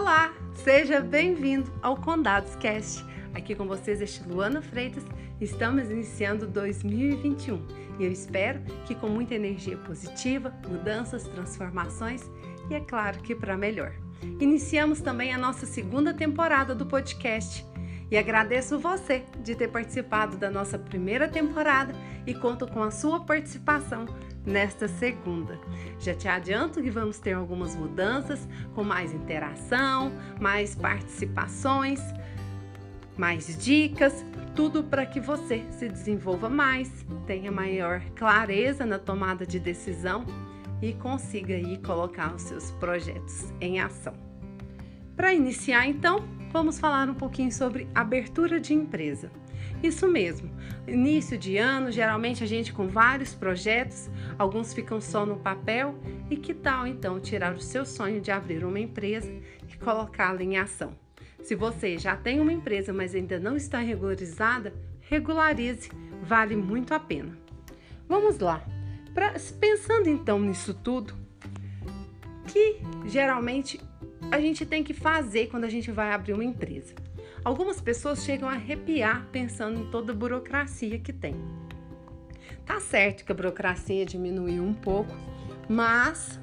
Olá, 0.00 0.32
seja 0.54 0.98
bem-vindo 0.98 1.70
ao 1.82 1.94
Condados 1.94 2.56
Cast. 2.56 3.04
Aqui 3.34 3.54
com 3.54 3.66
vocês 3.66 4.00
este 4.00 4.26
Luana 4.26 4.62
Freitas. 4.62 5.04
Estamos 5.38 5.90
iniciando 5.90 6.46
2021 6.46 7.66
e 7.98 8.06
eu 8.06 8.10
espero 8.10 8.62
que 8.86 8.94
com 8.94 9.10
muita 9.10 9.34
energia 9.34 9.76
positiva, 9.76 10.54
mudanças, 10.66 11.24
transformações 11.24 12.22
e 12.70 12.74
é 12.74 12.80
claro 12.80 13.18
que 13.18 13.34
para 13.34 13.58
melhor. 13.58 13.92
Iniciamos 14.40 15.02
também 15.02 15.34
a 15.34 15.38
nossa 15.38 15.66
segunda 15.66 16.14
temporada 16.14 16.74
do 16.74 16.86
podcast 16.86 17.62
e 18.10 18.18
agradeço 18.18 18.78
você 18.78 19.24
de 19.42 19.54
ter 19.54 19.68
participado 19.68 20.36
da 20.36 20.50
nossa 20.50 20.78
primeira 20.78 21.28
temporada 21.28 21.94
e 22.26 22.34
conto 22.34 22.66
com 22.66 22.82
a 22.82 22.90
sua 22.90 23.20
participação 23.20 24.06
nesta 24.44 24.88
segunda. 24.88 25.58
Já 25.98 26.14
te 26.14 26.26
adianto 26.26 26.82
que 26.82 26.90
vamos 26.90 27.18
ter 27.18 27.32
algumas 27.32 27.76
mudanças, 27.76 28.48
com 28.74 28.82
mais 28.82 29.12
interação, 29.12 30.12
mais 30.40 30.74
participações, 30.74 32.00
mais 33.16 33.56
dicas, 33.62 34.24
tudo 34.56 34.82
para 34.82 35.06
que 35.06 35.20
você 35.20 35.64
se 35.70 35.88
desenvolva 35.88 36.48
mais, 36.48 36.90
tenha 37.26 37.52
maior 37.52 38.00
clareza 38.16 38.84
na 38.84 38.98
tomada 38.98 39.46
de 39.46 39.60
decisão 39.60 40.24
e 40.82 40.94
consiga 40.94 41.54
aí 41.54 41.78
colocar 41.78 42.34
os 42.34 42.42
seus 42.42 42.70
projetos 42.72 43.52
em 43.60 43.80
ação. 43.80 44.14
Para 45.14 45.34
iniciar 45.34 45.86
então, 45.86 46.39
vamos 46.50 46.78
falar 46.78 47.08
um 47.08 47.14
pouquinho 47.14 47.50
sobre 47.50 47.88
abertura 47.94 48.60
de 48.60 48.74
empresa. 48.74 49.30
Isso 49.82 50.06
mesmo, 50.06 50.50
início 50.86 51.38
de 51.38 51.56
ano, 51.56 51.90
geralmente 51.90 52.44
a 52.44 52.46
gente 52.46 52.72
com 52.72 52.86
vários 52.86 53.34
projetos, 53.34 54.10
alguns 54.38 54.74
ficam 54.74 55.00
só 55.00 55.24
no 55.24 55.36
papel, 55.36 55.94
e 56.28 56.36
que 56.36 56.52
tal 56.52 56.86
então 56.86 57.18
tirar 57.18 57.54
o 57.54 57.60
seu 57.60 57.86
sonho 57.86 58.20
de 58.20 58.30
abrir 58.30 58.64
uma 58.64 58.78
empresa 58.78 59.32
e 59.68 59.76
colocá-la 59.78 60.42
em 60.42 60.58
ação? 60.58 60.94
Se 61.42 61.54
você 61.54 61.96
já 61.96 62.14
tem 62.14 62.40
uma 62.40 62.52
empresa, 62.52 62.92
mas 62.92 63.14
ainda 63.14 63.38
não 63.38 63.56
está 63.56 63.78
regularizada, 63.78 64.74
regularize, 65.00 65.90
vale 66.22 66.54
muito 66.54 66.92
a 66.92 67.00
pena. 67.00 67.36
Vamos 68.06 68.38
lá. 68.38 68.62
Pra, 69.14 69.34
pensando 69.58 70.08
então 70.08 70.38
nisso 70.38 70.74
tudo, 70.74 71.14
que 72.46 72.80
geralmente 73.06 73.80
a 74.30 74.40
gente 74.40 74.66
tem 74.66 74.82
que 74.82 74.92
fazer 74.92 75.48
quando 75.48 75.64
a 75.64 75.68
gente 75.68 75.90
vai 75.90 76.12
abrir 76.12 76.32
uma 76.32 76.44
empresa? 76.44 76.94
Algumas 77.44 77.80
pessoas 77.80 78.22
chegam 78.22 78.48
a 78.48 78.52
arrepiar 78.52 79.26
pensando 79.32 79.80
em 79.80 79.90
toda 79.90 80.12
a 80.12 80.14
burocracia 80.14 80.98
que 80.98 81.12
tem. 81.12 81.36
Tá 82.66 82.78
certo 82.80 83.24
que 83.24 83.32
a 83.32 83.34
burocracia 83.34 84.04
diminuiu 84.04 84.62
um 84.62 84.74
pouco, 84.74 85.14
mas 85.68 86.38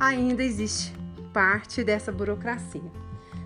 ainda 0.00 0.42
existe 0.42 0.92
parte 1.32 1.84
dessa 1.84 2.10
burocracia. 2.10 2.82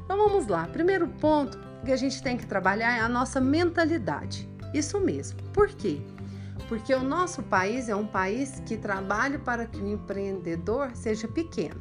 Então 0.05 0.17
vamos 0.17 0.47
lá. 0.47 0.67
Primeiro 0.67 1.07
ponto 1.07 1.59
que 1.85 1.93
a 1.93 1.97
gente 1.97 2.23
tem 2.23 2.37
que 2.37 2.47
trabalhar 2.47 2.97
é 2.97 3.01
a 3.01 3.09
nossa 3.09 3.41
mentalidade. 3.41 4.49
Isso 4.73 4.99
mesmo. 5.01 5.43
Por 5.53 5.69
quê? 5.69 6.01
Porque 6.69 6.95
o 6.95 7.03
nosso 7.03 7.43
país 7.43 7.89
é 7.89 7.97
um 7.97 8.07
país 8.07 8.61
que 8.67 8.77
trabalha 8.77 9.39
para 9.39 9.67
que 9.67 9.79
o 9.79 9.89
empreendedor 9.89 10.91
seja 10.95 11.29
pequeno. 11.29 11.81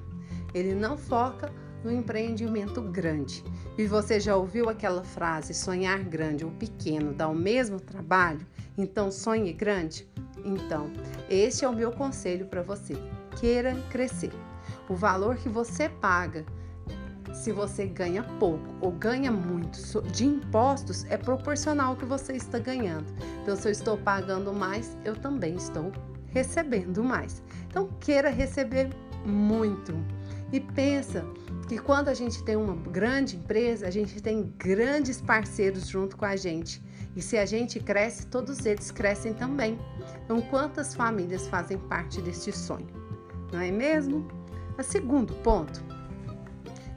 Ele 0.53 0.73
não 0.73 0.97
foca 0.97 1.51
no 1.83 1.91
empreendimento 1.91 2.81
grande. 2.81 3.43
E 3.77 3.85
você 3.85 4.19
já 4.19 4.35
ouviu 4.35 4.69
aquela 4.69 5.03
frase: 5.03 5.53
sonhar 5.53 6.03
grande 6.03 6.45
ou 6.45 6.51
pequeno 6.51 7.13
dá 7.13 7.27
o 7.27 7.35
mesmo 7.35 7.79
trabalho? 7.79 8.45
Então 8.77 9.11
sonhe 9.11 9.53
grande? 9.53 10.07
Então, 10.45 10.89
este 11.29 11.65
é 11.65 11.69
o 11.69 11.75
meu 11.75 11.91
conselho 11.91 12.45
para 12.45 12.61
você. 12.61 12.95
Queira 13.39 13.75
crescer. 13.89 14.31
O 14.87 14.95
valor 14.95 15.35
que 15.35 15.49
você 15.49 15.89
paga, 15.89 16.45
se 17.33 17.51
você 17.51 17.85
ganha 17.85 18.23
pouco 18.39 18.65
ou 18.79 18.91
ganha 18.91 19.31
muito 19.31 19.79
de 20.11 20.25
impostos, 20.25 21.05
é 21.05 21.17
proporcional 21.17 21.89
ao 21.89 21.95
que 21.95 22.05
você 22.05 22.33
está 22.33 22.59
ganhando. 22.59 23.05
Então, 23.41 23.55
se 23.55 23.67
eu 23.67 23.71
estou 23.71 23.97
pagando 23.97 24.53
mais, 24.53 24.97
eu 25.03 25.15
também 25.15 25.55
estou 25.55 25.91
recebendo 26.27 27.03
mais. 27.03 27.43
Então, 27.67 27.89
queira 27.99 28.29
receber 28.29 28.89
muito. 29.25 29.93
E 30.51 30.59
pensa 30.59 31.25
que 31.67 31.77
quando 31.77 32.07
a 32.07 32.13
gente 32.13 32.41
tem 32.43 32.55
uma 32.55 32.75
grande 32.75 33.35
empresa, 33.35 33.87
a 33.87 33.91
gente 33.91 34.21
tem 34.21 34.53
grandes 34.57 35.19
parceiros 35.19 35.87
junto 35.87 36.15
com 36.15 36.23
a 36.23 36.35
gente. 36.35 36.81
E 37.15 37.21
se 37.21 37.37
a 37.37 37.45
gente 37.45 37.79
cresce, 37.79 38.25
todos 38.27 38.65
eles 38.65 38.89
crescem 38.89 39.33
também. 39.33 39.77
Então, 40.23 40.41
quantas 40.41 40.95
famílias 40.95 41.47
fazem 41.47 41.77
parte 41.77 42.21
deste 42.21 42.51
sonho? 42.53 42.87
Não 43.51 43.59
é 43.59 43.69
mesmo? 43.69 44.27
O 44.77 44.83
segundo 44.83 45.33
ponto 45.35 45.83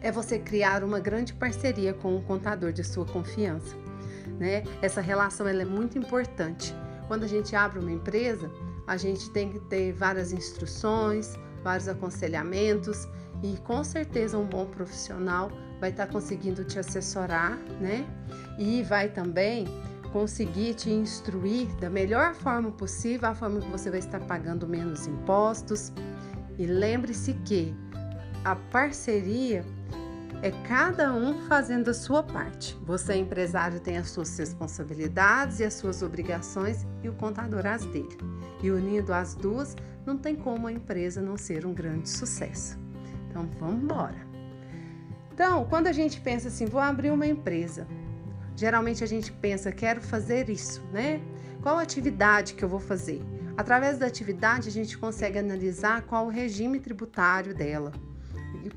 é 0.00 0.12
você 0.12 0.38
criar 0.38 0.84
uma 0.84 1.00
grande 1.00 1.34
parceria 1.34 1.92
com 1.92 2.16
o 2.16 2.22
contador 2.22 2.72
de 2.72 2.84
sua 2.84 3.04
confiança. 3.04 3.74
Né? 4.38 4.62
Essa 4.80 5.00
relação 5.00 5.48
ela 5.48 5.62
é 5.62 5.66
muito 5.66 5.98
importante. 5.98 6.74
Quando 7.08 7.24
a 7.24 7.28
gente 7.28 7.56
abre 7.56 7.80
uma 7.80 7.90
empresa, 7.90 8.50
a 8.86 8.96
gente 8.96 9.30
tem 9.30 9.50
que 9.50 9.58
ter 9.58 9.92
várias 9.92 10.32
instruções, 10.32 11.34
vários 11.64 11.88
aconselhamentos 11.88 13.08
e 13.42 13.56
com 13.58 13.82
certeza 13.82 14.38
um 14.38 14.46
bom 14.46 14.66
profissional 14.66 15.50
vai 15.80 15.90
estar 15.90 16.06
tá 16.06 16.12
conseguindo 16.12 16.64
te 16.64 16.78
assessorar, 16.78 17.56
né? 17.80 18.06
E 18.58 18.82
vai 18.82 19.08
também 19.08 19.66
conseguir 20.12 20.74
te 20.74 20.90
instruir 20.90 21.68
da 21.76 21.88
melhor 21.88 22.34
forma 22.34 22.70
possível, 22.70 23.28
a 23.28 23.34
forma 23.34 23.60
que 23.60 23.68
você 23.68 23.90
vai 23.90 24.00
estar 24.00 24.20
pagando 24.20 24.66
menos 24.66 25.06
impostos. 25.06 25.92
E 26.58 26.66
lembre-se 26.66 27.34
que 27.44 27.74
a 28.44 28.54
parceria 28.54 29.64
é 30.42 30.50
cada 30.66 31.12
um 31.12 31.46
fazendo 31.46 31.90
a 31.90 31.94
sua 31.94 32.22
parte. 32.22 32.76
Você, 32.84 33.14
empresário, 33.14 33.78
tem 33.80 33.98
as 33.98 34.10
suas 34.10 34.36
responsabilidades 34.38 35.60
e 35.60 35.64
as 35.64 35.74
suas 35.74 36.02
obrigações 36.02 36.86
e 37.02 37.08
o 37.08 37.12
contador 37.14 37.66
as 37.66 37.84
dele. 37.86 38.16
E 38.62 38.70
unindo 38.70 39.12
as 39.12 39.34
duas, 39.34 39.76
não 40.04 40.16
tem 40.16 40.34
como 40.34 40.66
a 40.66 40.72
empresa 40.72 41.20
não 41.20 41.36
ser 41.36 41.66
um 41.66 41.74
grande 41.74 42.08
sucesso. 42.08 42.79
Então 43.30 43.48
vamos 43.58 43.82
embora. 43.82 44.16
Então, 45.32 45.64
quando 45.64 45.86
a 45.86 45.92
gente 45.92 46.20
pensa 46.20 46.48
assim, 46.48 46.66
vou 46.66 46.80
abrir 46.80 47.10
uma 47.10 47.26
empresa, 47.26 47.86
geralmente 48.54 49.02
a 49.02 49.06
gente 49.06 49.32
pensa, 49.32 49.72
quero 49.72 50.02
fazer 50.02 50.50
isso, 50.50 50.82
né? 50.92 51.22
Qual 51.62 51.78
atividade 51.78 52.54
que 52.54 52.62
eu 52.62 52.68
vou 52.68 52.80
fazer? 52.80 53.22
Através 53.56 53.98
da 53.98 54.06
atividade, 54.06 54.68
a 54.68 54.72
gente 54.72 54.98
consegue 54.98 55.38
analisar 55.38 56.02
qual 56.02 56.26
o 56.26 56.30
regime 56.30 56.80
tributário 56.80 57.54
dela. 57.54 57.92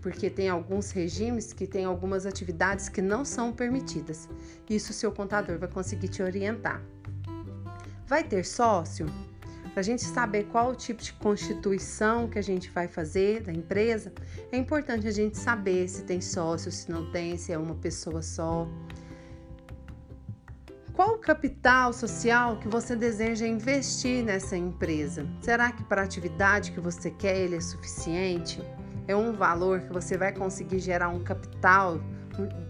Porque 0.02 0.30
tem 0.30 0.50
alguns 0.50 0.92
regimes 0.92 1.52
que 1.52 1.66
tem 1.66 1.86
algumas 1.86 2.26
atividades 2.26 2.88
que 2.88 3.02
não 3.02 3.26
são 3.26 3.52
permitidas. 3.52 4.30
Isso 4.70 4.92
o 4.92 4.94
seu 4.94 5.12
contador 5.12 5.58
vai 5.58 5.70
conseguir 5.70 6.10
te 6.10 6.22
orientar. 6.22 6.82
Vai 8.06 8.24
ter 8.24 8.46
sócio? 8.46 9.06
Para 9.74 9.82
a 9.82 9.84
gente 9.84 10.04
saber 10.04 10.44
qual 10.52 10.70
o 10.70 10.76
tipo 10.76 11.02
de 11.02 11.12
constituição 11.14 12.28
que 12.28 12.38
a 12.38 12.44
gente 12.44 12.70
vai 12.70 12.88
fazer 12.88 13.42
da 13.42 13.52
empresa, 13.52 14.14
é 14.52 14.58
importante 14.58 15.08
a 15.08 15.12
gente 15.12 15.36
saber 15.36 15.88
se 15.88 16.04
tem 16.04 16.22
sócio, 16.22 16.72
se 16.72 16.92
não 16.92 17.12
tem, 17.12 17.38
se 17.38 17.52
é 17.52 17.58
uma 17.58 17.74
pessoa 17.74 18.22
só. 18.22 18.68
Qual 20.94 21.16
o 21.16 21.18
capital 21.18 21.92
social 21.92 22.60
que 22.60 22.68
você 22.68 22.96
deseja 22.96 23.48
investir 23.48 24.24
nessa 24.24 24.56
empresa? 24.56 25.26
Será 25.42 25.72
que 25.72 25.84
para 25.84 26.02
a 26.02 26.06
atividade 26.06 26.72
que 26.72 26.80
você 26.80 27.10
quer 27.10 27.36
ele 27.36 27.56
é 27.56 27.62
suficiente? 27.62 28.62
É 29.08 29.16
um 29.16 29.34
valor 29.34 29.82
que 29.82 29.92
você 29.92 30.16
vai 30.16 30.32
conseguir 30.32 30.78
gerar 30.78 31.10
um 31.10 31.24
capital 31.24 32.00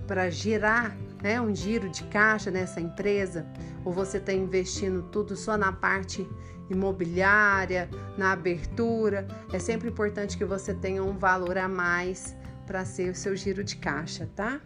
para 0.08 0.30
girar 0.30 0.98
né, 1.24 1.42
um 1.42 1.56
giro 1.56 1.90
de 1.90 2.04
caixa 2.04 2.52
nessa 2.52 2.82
empresa? 2.82 3.48
Ou 3.86 3.92
você 3.92 4.18
está 4.18 4.34
investindo 4.34 5.02
tudo 5.04 5.36
só 5.36 5.58
na 5.58 5.72
parte 5.72 6.28
imobiliária, 6.70 7.90
na 8.18 8.34
abertura. 8.34 9.28
É 9.52 9.58
sempre 9.60 9.90
importante 9.90 10.38
que 10.38 10.46
você 10.46 10.74
tenha 10.74 11.04
um 11.04 11.18
valor 11.18 11.58
a 11.58 11.68
mais 11.68 12.36
para 12.68 12.86
ser 12.86 13.12
o 13.12 13.16
seu 13.16 13.36
giro 13.36 13.64
de 13.64 13.78
caixa, 13.78 14.30
tá? 14.36 14.60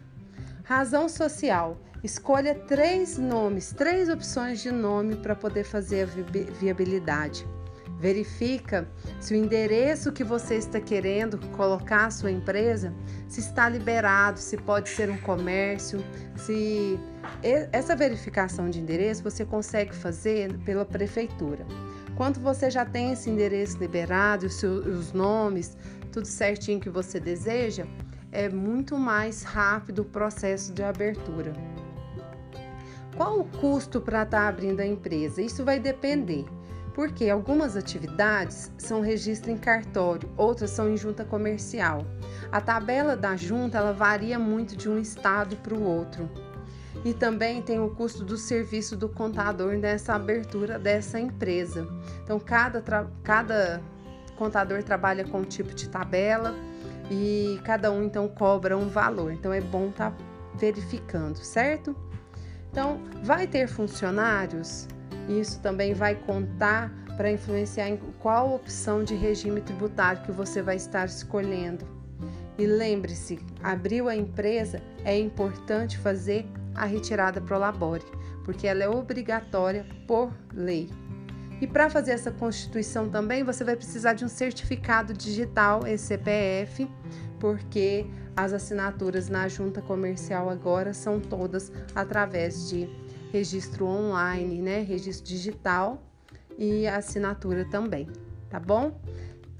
Razão 0.64 1.08
social. 1.08 1.78
Escolha 2.02 2.54
três 2.54 3.18
nomes, 3.18 3.72
três 3.72 4.08
opções 4.08 4.60
de 4.60 4.70
nome 4.70 5.16
para 5.16 5.34
poder 5.34 5.64
fazer 5.64 6.02
a 6.02 6.52
viabilidade. 6.60 7.46
Verifica 7.98 8.88
se 9.20 9.34
o 9.34 9.36
endereço 9.36 10.12
que 10.12 10.22
você 10.22 10.54
está 10.54 10.80
querendo 10.80 11.36
colocar 11.56 12.06
a 12.06 12.10
sua 12.10 12.30
empresa 12.30 12.94
se 13.26 13.40
está 13.40 13.68
liberado, 13.68 14.38
se 14.38 14.56
pode 14.56 14.88
ser 14.88 15.10
um 15.10 15.18
comércio, 15.18 15.98
se 16.36 16.98
essa 17.72 17.96
verificação 17.96 18.70
de 18.70 18.80
endereço 18.80 19.22
você 19.22 19.44
consegue 19.44 19.94
fazer 19.94 20.56
pela 20.58 20.84
prefeitura. 20.84 21.66
Quando 22.16 22.38
você 22.40 22.70
já 22.70 22.84
tem 22.84 23.12
esse 23.12 23.28
endereço 23.28 23.78
liberado, 23.78 24.46
os, 24.46 24.62
os 24.62 25.12
nomes, 25.12 25.76
tudo 26.12 26.26
certinho 26.26 26.78
que 26.78 26.88
você 26.88 27.18
deseja, 27.18 27.84
é 28.30 28.48
muito 28.48 28.96
mais 28.96 29.42
rápido 29.42 30.02
o 30.02 30.04
processo 30.04 30.72
de 30.72 30.84
abertura. 30.84 31.52
Qual 33.16 33.40
o 33.40 33.44
custo 33.44 34.00
para 34.00 34.22
estar 34.22 34.42
tá 34.42 34.48
abrindo 34.48 34.78
a 34.78 34.86
empresa? 34.86 35.42
Isso 35.42 35.64
vai 35.64 35.80
depender. 35.80 36.44
Porque 36.98 37.30
algumas 37.30 37.76
atividades 37.76 38.72
são 38.76 39.00
registro 39.00 39.52
em 39.52 39.56
cartório, 39.56 40.28
outras 40.36 40.70
são 40.70 40.92
em 40.92 40.96
junta 40.96 41.24
comercial. 41.24 42.04
A 42.50 42.60
tabela 42.60 43.16
da 43.16 43.36
junta 43.36 43.78
ela 43.78 43.92
varia 43.92 44.36
muito 44.36 44.76
de 44.76 44.88
um 44.88 44.98
estado 44.98 45.54
para 45.58 45.74
o 45.74 45.80
outro. 45.80 46.28
E 47.04 47.14
também 47.14 47.62
tem 47.62 47.78
o 47.78 47.90
custo 47.90 48.24
do 48.24 48.36
serviço 48.36 48.96
do 48.96 49.08
contador 49.08 49.74
nessa 49.74 50.16
abertura 50.16 50.76
dessa 50.76 51.20
empresa. 51.20 51.86
Então, 52.24 52.40
cada, 52.40 52.82
cada 53.22 53.80
contador 54.34 54.82
trabalha 54.82 55.24
com 55.24 55.38
um 55.38 55.44
tipo 55.44 55.72
de 55.76 55.88
tabela 55.88 56.52
e 57.08 57.60
cada 57.62 57.92
um 57.92 58.02
então 58.02 58.26
cobra 58.26 58.76
um 58.76 58.88
valor. 58.88 59.30
Então, 59.30 59.52
é 59.52 59.60
bom 59.60 59.90
estar 59.90 60.10
tá 60.10 60.16
verificando, 60.56 61.36
certo? 61.36 61.94
Então, 62.72 63.00
vai 63.22 63.46
ter 63.46 63.68
funcionários? 63.68 64.88
Isso 65.28 65.60
também 65.60 65.92
vai 65.92 66.14
contar 66.14 66.90
para 67.16 67.30
influenciar 67.30 67.88
em 67.88 67.98
qual 68.20 68.54
opção 68.54 69.04
de 69.04 69.14
regime 69.14 69.60
tributário 69.60 70.22
que 70.22 70.32
você 70.32 70.62
vai 70.62 70.76
estar 70.76 71.06
escolhendo. 71.06 71.84
E 72.56 72.66
lembre-se, 72.66 73.38
abriu 73.62 74.08
a 74.08 74.16
empresa, 74.16 74.80
é 75.04 75.18
importante 75.18 75.98
fazer 75.98 76.46
a 76.74 76.84
retirada 76.84 77.40
Prolabore, 77.40 78.04
porque 78.44 78.66
ela 78.66 78.82
é 78.82 78.88
obrigatória 78.88 79.84
por 80.06 80.32
lei. 80.54 80.88
E 81.60 81.66
para 81.66 81.90
fazer 81.90 82.12
essa 82.12 82.30
constituição 82.30 83.08
também, 83.08 83.42
você 83.42 83.64
vai 83.64 83.74
precisar 83.74 84.12
de 84.12 84.24
um 84.24 84.28
certificado 84.28 85.12
digital, 85.12 85.82
CPF, 85.96 86.88
porque 87.40 88.06
as 88.36 88.52
assinaturas 88.52 89.28
na 89.28 89.48
junta 89.48 89.82
comercial 89.82 90.48
agora 90.48 90.94
são 90.94 91.20
todas 91.20 91.72
através 91.94 92.68
de 92.68 92.88
registro 93.32 93.86
online, 93.86 94.60
né? 94.60 94.80
Registro 94.82 95.26
digital 95.26 96.02
e 96.58 96.86
assinatura 96.86 97.64
também, 97.64 98.08
tá 98.50 98.58
bom? 98.58 98.98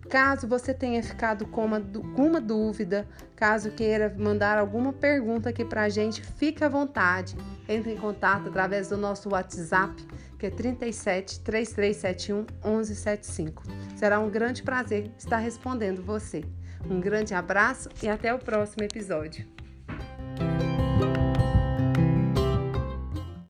Caso 0.09 0.49
você 0.49 0.73
tenha 0.73 1.03
ficado 1.03 1.47
com 1.47 1.67
uma, 1.67 1.81
com 1.81 2.27
uma 2.27 2.41
dúvida, 2.41 3.07
caso 3.37 3.71
queira 3.71 4.15
mandar 4.19 4.57
alguma 4.57 4.91
pergunta 4.91 5.51
aqui 5.51 5.65
para 5.65 5.83
a 5.83 5.89
gente, 5.91 6.23
fique 6.23 6.65
à 6.65 6.69
vontade. 6.69 7.37
Entre 7.69 7.93
em 7.93 7.97
contato 7.97 8.49
através 8.49 8.89
do 8.89 8.97
nosso 8.97 9.29
WhatsApp, 9.29 10.03
que 10.39 10.47
é 10.47 10.51
37 10.51 11.41
3371 11.41 12.47
1175. 12.65 13.63
Será 13.97 14.19
um 14.19 14.31
grande 14.31 14.63
prazer 14.63 15.11
estar 15.19 15.39
respondendo 15.39 16.03
você. 16.03 16.43
Um 16.89 17.01
grande 17.01 17.35
abraço 17.35 17.91
e 18.03 18.09
até 18.09 18.33
o 18.33 18.39
próximo 18.39 18.85
episódio. 18.85 19.58